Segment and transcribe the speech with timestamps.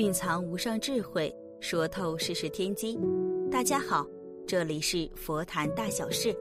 [0.00, 2.98] 蕴藏无上智慧，说透世事天机。
[3.50, 4.06] 大家好，
[4.46, 6.34] 这里是佛谈大小事。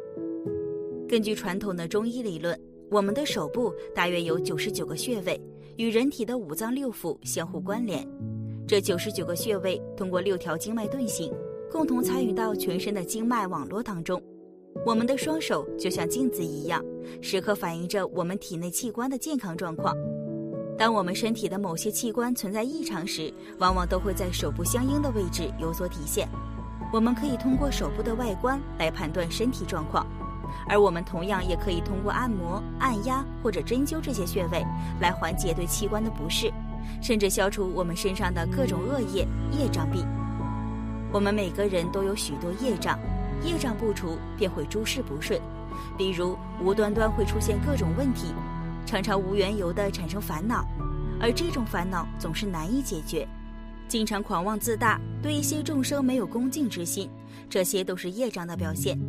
[1.09, 2.57] 根据传统的中医理论，
[2.89, 5.37] 我们的手部大约有九十九个穴位，
[5.75, 8.07] 与人体的五脏六腑相互关联。
[8.65, 11.29] 这九十九个穴位通过六条经脉遁形，
[11.69, 14.23] 共同参与到全身的经脉网络当中。
[14.85, 16.81] 我们的双手就像镜子一样，
[17.21, 19.93] 时刻反映着我们体内器官的健康状况。
[20.79, 26.25] 当我们身体的某些器官存在异常时，往往都会在手部相应的位置有所体现。
[26.93, 30.07] 我们可以通过手部的外观来判断身体状况，
[30.69, 34.65] 而我们同样也可以通过按摩、按压或者针灸这些穴位
[35.01, 36.49] 来缓解对器官的不适，
[37.01, 40.07] 甚至消除我们身上的各种恶业业障病。
[41.11, 42.97] 我们每个人都有许多业障，
[43.43, 45.37] 业障不除便会诸事不顺，
[45.97, 48.33] 比如无端端会出现各种问题。
[48.89, 50.67] 常常无缘由的产生烦恼，
[51.21, 53.27] 而这种烦恼总是难以解决。
[53.87, 57.07] 经常狂妄自大，对一些众生没有恭敬之心，
[57.47, 58.99] 这些都是业障的表现。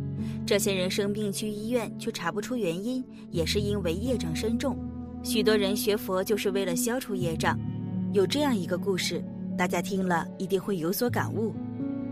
[0.45, 4.77] 这些人生病去医院却查不出原因，也是因为业障深重。
[5.23, 7.59] 许多人学佛就是为了消除业障。
[8.13, 9.23] 有这样一个故事，
[9.57, 11.55] 大家听了一定会有所感悟。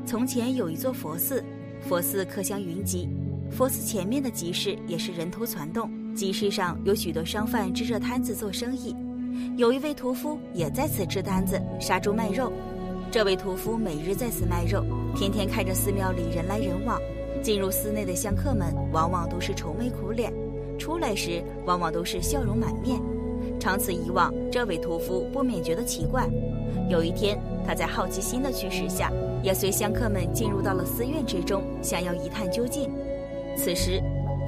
[0.08, 1.46] 从前有一座佛寺，
[1.88, 3.08] 佛寺客香云集，
[3.52, 5.99] 佛寺前面的集市也是人头攒动。
[6.16, 8.96] 集市上有许多商贩支着摊子做生意，
[9.58, 12.52] 有一位屠夫也在此支摊子杀猪卖肉。
[13.12, 17.00] 这位屠夫每日在此卖肉，天天看着寺庙里人来人往。
[17.42, 20.34] 进入寺内的香客们往往都是愁眉苦脸，
[20.78, 23.00] 出来时往往都是笑容满面。
[23.60, 26.28] 长此以往，这位屠夫不免觉得奇怪。
[26.90, 32.90] 有一天，他在好奇心的驱使下，也随香客们进入到了寺院之中，想要一探究竟。
[33.56, 34.02] 此时，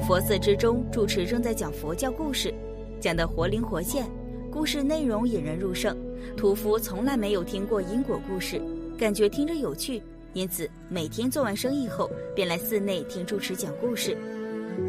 [0.07, 2.53] 佛寺之中，住持正在讲佛教故事，
[3.00, 4.09] 讲得活灵活现，
[4.51, 5.95] 故事内容引人入胜。
[6.35, 8.59] 屠夫从来没有听过因果故事，
[8.97, 10.01] 感觉听着有趣，
[10.34, 14.17] 因此每天做完生意后，便来寺内听住持讲故事。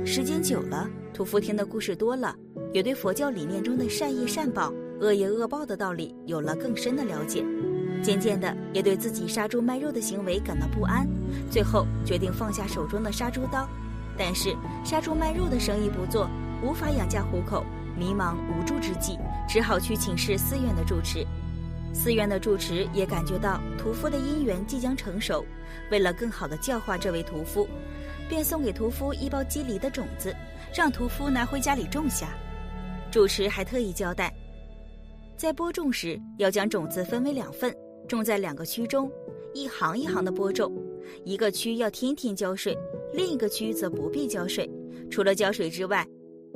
[0.05, 2.35] 时间久了，屠夫听的故事多了，
[2.73, 7.45] 也对佛教理念中的善业善报、恶业恶报的道理有了更深的了解。
[8.03, 11.07] 渐渐的，也对自己杀猪卖肉的行为感到不安，
[11.51, 13.69] 最后决定放下手中的杀猪刀。
[14.19, 16.29] 但是杀猪卖肉的生意不做，
[16.63, 17.65] 无法养家糊口，
[17.97, 19.19] 迷茫无助之际，
[19.49, 21.27] 只好去请示寺院的住持。
[21.95, 25.45] 寺院的住持也感觉到屠夫的姻缘即将成熟，
[25.91, 27.69] 为了更好的教化这位屠夫，
[28.29, 30.35] 便送给屠夫一包鸡梨的种子，
[30.75, 32.29] 让屠夫拿回家里种下。
[33.11, 34.33] 住持还特意交代，
[35.37, 37.75] 在播种时要将种子分为两份，
[38.09, 39.11] 种在两个区中，
[39.53, 40.73] 一行一行的播种，
[41.27, 42.75] 一个区要天天浇水。
[43.13, 44.71] 另一个区则不必浇水，
[45.11, 46.07] 除了浇水之外，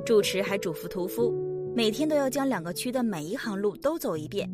[0.05, 1.33] 住持还嘱咐屠夫，
[1.75, 4.49] 每天都要将两个区的每一行路都走一遍。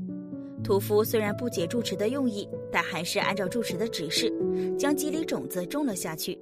[0.63, 4.31] 屠夫虽然不解住持的用意，但还是按照住持的指示，
[4.78, 6.40] 将鸡梨种子种了下去。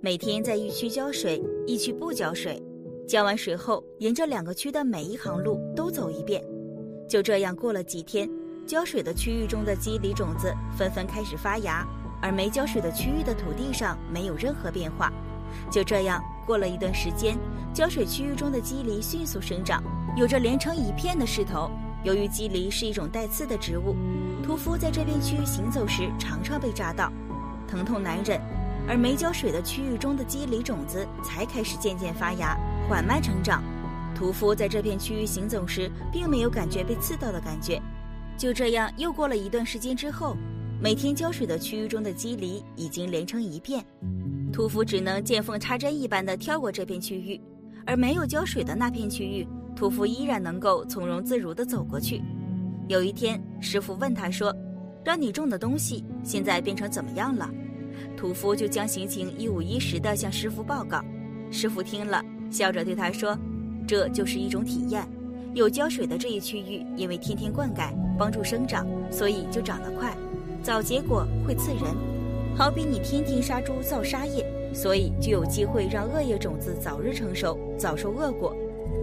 [0.00, 2.62] 每天在一区浇水，一区不浇水。
[3.06, 6.42] 浇完水后，沿着两个区的每一行路都走一遍。
[7.08, 8.28] 就这样过了几天，
[8.66, 11.86] 浇水的区域中的鸡梨种子纷纷开始发芽。
[12.22, 15.12] 而没浇水的区域的土地上没有任何变化，
[15.70, 17.36] 就这样过了一段时间，
[17.74, 19.82] 浇水区域中的鸡梨迅速生长，
[20.16, 21.70] 有着连成一片的势头。
[22.04, 23.94] 由于鸡梨是一种带刺的植物，
[24.42, 27.12] 屠夫在这片区域行走时常常被扎到，
[27.68, 28.40] 疼痛难忍。
[28.88, 32.58] 而没浇水的区域中的鸡梨种子才开始渐渐发芽，
[32.88, 33.62] 缓慢成长。
[34.14, 37.80] 屠夫在这片区域行走时，并没有感觉被刺到的感觉。
[38.36, 40.36] 就这样又过了一段时间之后。
[40.82, 43.84] 每天浇水的区域中的肌梨已经连成一片，
[44.52, 47.40] 屠夫只能见缝插针一般的跳过这片区域，
[47.86, 49.46] 而没有浇水的那片区域，
[49.76, 52.20] 屠夫依然能够从容自如地走过去。
[52.88, 54.52] 有一天，师傅问他说
[55.06, 57.48] ：“让你种的东西现在变成怎么样了？”
[58.18, 61.00] 屠夫就将行情一五一十地向师傅报告。
[61.52, 62.20] 师傅听了，
[62.50, 63.38] 笑着对他说
[63.86, 65.08] ：“这就是一种体验。
[65.54, 70.12] 有浇水的这一区域，因为天天灌溉，帮助生长，所以就长得快。”
[70.62, 71.92] 早结果会刺人，
[72.56, 78.54] 好比你天天杀猪造杀业，所以就有机会让恶业种子早日成熟，早收恶果。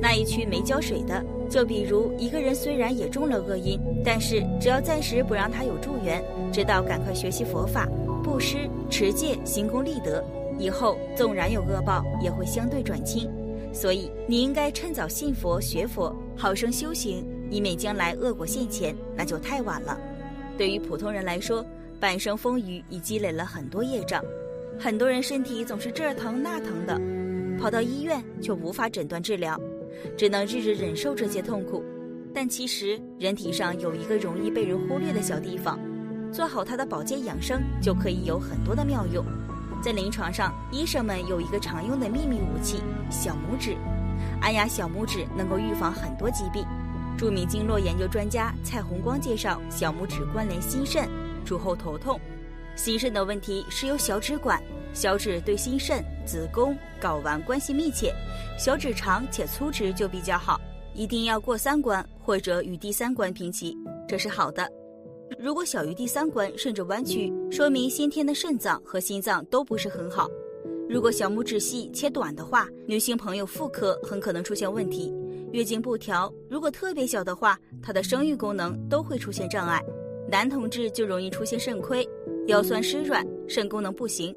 [0.02, 7.86] 那一区没浇水的，就比如一个人虽然也中了恶因，但是只要暂时不让他有助缘，直到赶快学习佛法、
[8.24, 10.24] 布施、持戒、行功立德，
[10.58, 13.30] 以后纵然有恶报，也会相对转轻。
[13.74, 20.00] 所以你应该趁早信佛、学佛，好生修行，以免将来恶果现前，那就太晚了。
[20.60, 21.66] 对于普通人来说，
[22.02, 24.22] 半生风雨已积累了很多业障，
[24.78, 27.00] 很多人身体总是这儿疼那疼的，
[27.58, 29.58] 跑到医院却无法诊断治疗。
[30.18, 31.82] 只能日日忍受这些痛苦，
[32.34, 35.80] 但其实人体上有一个容易被人忽略的小地方，
[36.30, 39.26] 做好它的保健养生就可以有很多的妙用。
[39.82, 43.78] 在临床上，医生们有一个常用的秘密武器——小拇指。
[44.42, 46.66] 按压小拇指能够预防很多疾病。
[47.20, 51.06] 著名经络研究专家蔡红光介绍，小拇指关联心肾，
[51.44, 52.18] 主后头痛。
[52.78, 54.58] 心肾的问题是由小指管。
[54.94, 58.16] 小指对心肾、子宫、睾丸关系密切，
[58.58, 60.62] 小指长且粗直就比较好，
[60.96, 63.76] 一定要过三关或者与第三关平齐，
[64.08, 64.66] 这是好的。
[65.38, 70.26] 如果小于第三关甚至弯曲，说明先天的肾脏和心脏都不是很好。
[70.90, 75.14] 如果小拇指细且短的话，女性朋友妇科很可能出现问题，
[75.52, 79.84] 月经不调；如果特别小的话，她的生育功能都会出现障碍。
[80.30, 82.08] 男同志就容易出现肾亏，
[82.48, 84.36] 腰酸湿软，肾功能不行。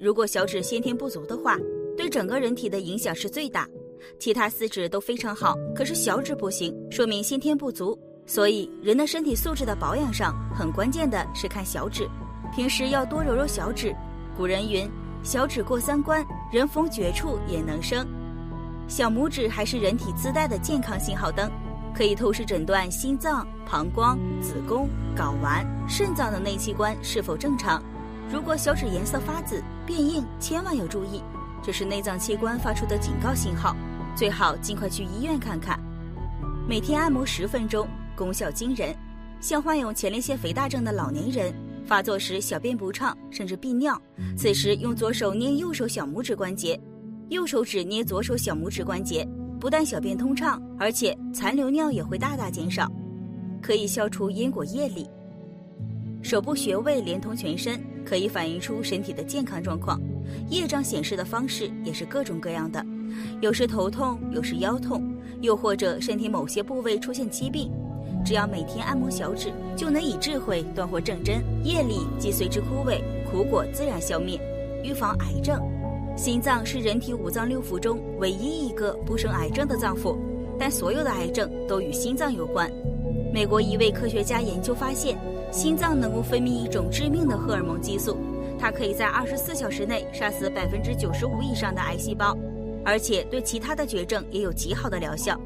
[0.00, 1.58] 如果小指先天不足的话，
[1.96, 3.68] 对整个人体的影响是最大。
[4.18, 7.98] 其他四指都非常好，可是小指不行，说明先天不足。
[8.26, 12.08] 所以人的身体素质的保养上，很关键的是看小指，
[12.54, 13.94] 平时要多揉揉小指。
[14.34, 14.90] 古人云
[15.22, 18.06] ：“小指过三关，人逢绝处也能生。”
[18.86, 21.50] 小拇指还是人体自带的健康信号灯，
[21.94, 27.82] 可以透视诊断心脏、膀胱、子宫、睾丸、肾脏的内器官是否正常。
[28.30, 31.22] 如果小指颜色发紫、变硬，千万要注意，
[31.62, 33.74] 这是内脏器官发出的警告信号，
[34.14, 35.78] 最好尽快去医院看看。
[36.68, 38.94] 每天按摩十分钟，功效惊人。
[39.40, 41.54] 像患有前列腺肥大症的老年人，
[41.84, 44.00] 发作时小便不畅，甚至闭尿，
[44.36, 46.80] 此时用左手捏右手小拇指关节，
[47.28, 49.26] 右手指捏左手小拇指关节，
[49.58, 52.90] 不但小便通畅，而且残留尿也会大大减少，
[53.62, 55.08] 可以消除因果业力。
[56.22, 60.00] 手部穴位连通全身，可以反映出身体的健康状况。
[60.48, 62.84] 业障显示的方式也是各种各样的，
[63.40, 65.02] 有时头痛，有时腰痛，
[65.42, 67.70] 又或者身体某些部位出现疾病。
[68.24, 74.40] 只要每天按摩小指，就能以智慧断获正真，业力即随之枯萎，苦果自然消灭。
[74.82, 75.60] 预防癌症，
[76.16, 80.16] 心脏是人体五脏六腑中唯一一个不生癌症的脏腑，
[80.58, 82.70] 但所有的癌症都与心脏有关。
[83.32, 85.18] 美国一位科学家研究发现。
[85.52, 88.16] 心脏能够分泌一种致命的荷尔蒙激素，
[88.58, 92.36] 它可以在二十四小时内杀死百分之九十五以上的癌细胞，
[92.84, 95.40] 而且对其他的绝症也有极好的疗效。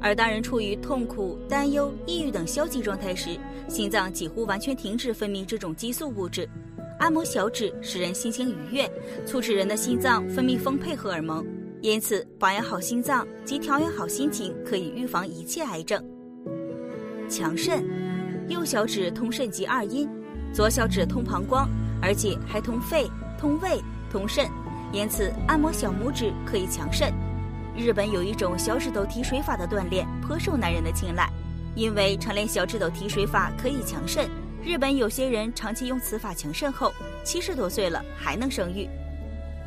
[0.00, 3.38] 而当人处于痛苦、担忧、抑郁等消极状态时，
[3.68, 6.48] 心脏几乎完全停止分泌这种激素物质。
[6.98, 8.90] 按摩小指使人心情愉悦，
[9.24, 11.44] 促使人的心脏分泌丰沛荷尔蒙，
[11.82, 16.02] 因此保养好心脏及调养好心情，可以预防一切癌症。
[17.28, 17.84] 强肾。
[18.48, 20.08] 右小指通肾及二阴，
[20.52, 21.68] 左小指通膀胱，
[22.00, 24.48] 而且还通肺、通胃、通肾，
[24.92, 27.12] 因此按摩小拇指可以强肾。
[27.76, 31.28] 日本有一种小指头提水法的锻炼颇受男人的青睐，
[31.74, 34.30] 因为常练小指头提水法可以强肾。
[34.66, 36.92] 日本有些人长期用此法强肾后，
[37.22, 38.88] 七十多岁了还能生育。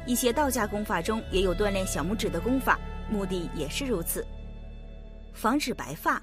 [0.06, 2.78] 一些道家功法中也有锻炼小拇指的功法，
[3.10, 4.28] 目的也是如此，
[5.32, 6.22] 防止白发。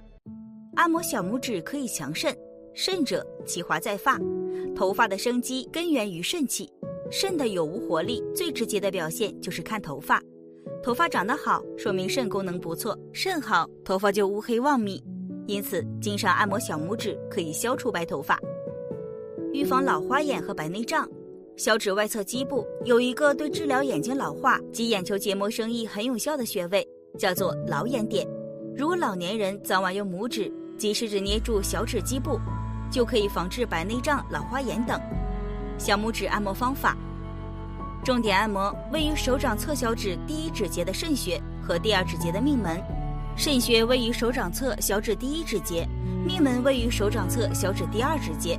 [0.75, 2.37] 按摩小拇指可以强肾。
[2.75, 4.21] 肾者，其华在发。
[4.77, 6.71] 头发的生机根源于肾气，
[7.11, 10.21] 肾的有无活力，最直接的表现就是看头发。
[10.83, 15.03] 头发长得好，说明肾功能不错，肾好，头发就乌黑旺密。
[15.47, 18.39] 因此，经常按摩小拇指可以消除白头发，
[19.57, 21.09] 预防老花眼和白内障。
[21.57, 26.87] 小指外侧基部有一个对治疗眼睛老化及眼球结膜生意很有效的穴位，
[27.19, 28.29] 叫做老眼点。
[28.77, 32.39] 如老年人早晚用拇指及食指捏住小指基部。
[32.89, 35.01] 就可以防治白内障、老花眼等。
[35.77, 36.97] 小拇指按摩方法：
[38.05, 42.81] 重点按摩位于手掌侧小指第一指节的肾穴和第二指节的命门。
[43.37, 45.85] 肾穴位于手掌侧小指第一指节，
[46.25, 48.57] 命门位于手掌侧小指第二指节。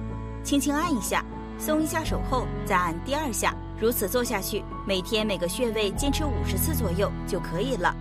[0.48, 1.26] 轻轻按一下，
[1.60, 7.94] 松一下手后再按第二下，如此做下去，每天每个穴位坚持五十次左右就可以了。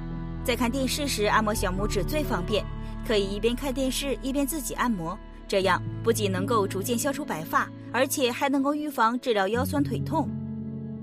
[0.45, 2.65] 在看电视时按摩小拇指最方便，
[3.05, 5.19] 可以一边看电视一边自己按摩。
[5.49, 10.29] 这样不仅能够逐渐消除白发，而且还能够预防治疗腰酸腿痛。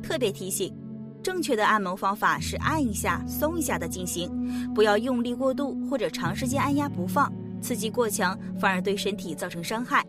[0.02, 0.74] 特别提醒：
[1.22, 4.32] 正确的按摩方法是按一下、松一下的进行，
[4.74, 7.30] 不要用力过度或者长时间按压不放，
[7.62, 10.06] 刺激过强反而对身体造成伤害。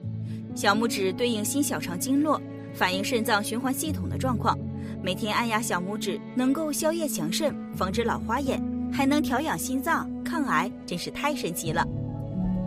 [0.54, 2.40] 小拇指对应心小肠经络，
[2.72, 4.56] 反映肾脏循环系统的状况。
[5.02, 11.84] 每天按压小拇指，能够消夜强肾，防止老花眼，还能调养心脏、抗癌，真是太神奇了。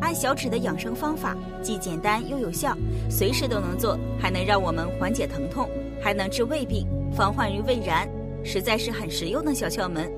[0.01, 2.77] 按小指的养生方法既简单又有效，
[3.09, 5.69] 随时都能做，还能让我们缓解疼痛，
[6.01, 8.07] 还能治胃病，防患于未然。
[8.43, 10.11] 实在是很实用的小窍门，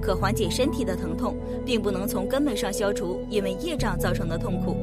[0.00, 4.76] 可缓解身体的疼痛，并不能从根本上消除因为业障造成的痛苦。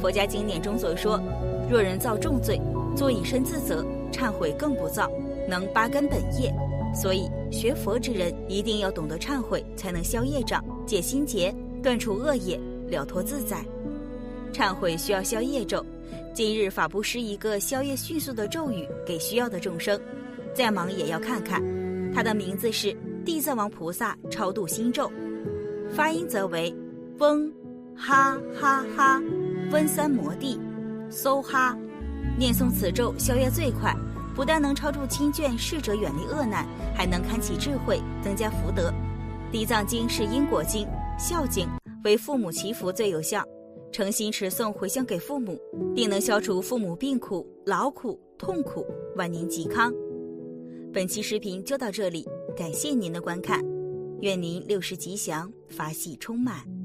[0.00, 1.20] 佛家经典中所说
[1.70, 2.60] ：“若人造重罪，
[2.96, 5.10] 作以身自责，忏悔更不造，
[5.48, 6.52] 能八根本业。”
[6.94, 12.58] 所以学佛之人一定要懂得忏悔，才能消业障、解心结、断除恶业、
[12.88, 13.62] 了脱自在。
[14.54, 15.84] 忏悔需要消业咒，
[16.32, 20.00] 今日法布施一个消业迅速的咒语给需要的众生，
[20.54, 21.62] 再忙也要看看。
[22.14, 25.12] 它的名字是地藏王菩萨超度心咒，
[25.90, 26.74] 发音则为
[27.18, 27.52] 嗡
[27.94, 29.22] 哈哈哈
[29.70, 30.58] 温三摩地
[31.10, 31.76] 梭哈。
[32.38, 33.94] 念诵此咒消业最快，
[34.34, 38.92] 不但能超度亲眷逝者远离恶难，还能开启智慧，增加福德。
[39.50, 40.86] 地藏经是因果经、
[41.18, 41.66] 孝经，
[42.04, 43.42] 为父母祈福最有效。
[43.90, 45.58] 诚心持诵回向给父母，
[45.96, 48.86] 定能消除父母病苦、劳苦、痛苦，
[49.16, 49.90] 万年吉康。
[50.92, 53.64] 本期视频就到这里，感谢您的观看，
[54.20, 56.77] 愿您六时吉祥，法喜充满。